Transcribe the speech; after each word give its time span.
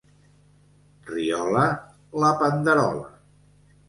Riola, 1.09 1.65
la 2.23 2.31
panderola. 2.39 3.05